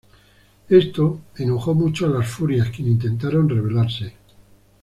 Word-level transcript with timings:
Esto 0.67 1.19
enojó 1.37 1.75
mucho 1.75 2.07
a 2.07 2.09
las 2.09 2.27
furias 2.27 2.69
quienes 2.71 2.93
intentaron 2.93 3.47
rebelarse. 3.47 4.15